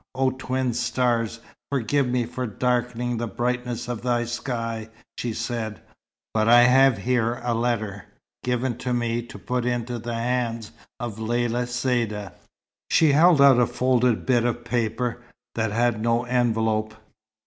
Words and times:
"O 0.15 0.31
twin 0.31 0.73
stars, 0.73 1.41
forgive 1.71 2.07
me 2.07 2.25
for 2.25 2.47
darkening 2.47 3.17
the 3.17 3.27
brightness 3.27 3.87
of 3.87 4.01
thy 4.01 4.25
sky," 4.25 4.89
she 5.19 5.31
said, 5.31 5.79
"but 6.33 6.47
I 6.49 6.61
have 6.63 6.97
here 6.97 7.39
a 7.43 7.53
letter, 7.53 8.05
given 8.43 8.79
to 8.79 8.95
me 8.95 9.21
to 9.21 9.37
put 9.37 9.63
into 9.63 9.99
the 9.99 10.15
hands 10.15 10.71
of 10.99 11.19
Lella 11.19 11.67
Saïda." 11.67 12.31
She 12.89 13.11
held 13.11 13.39
out 13.39 13.59
a 13.59 13.67
folded 13.67 14.25
bit 14.25 14.43
of 14.43 14.65
paper, 14.65 15.21
that 15.53 15.71
had 15.71 16.01
no 16.01 16.23
envelope. 16.23 16.95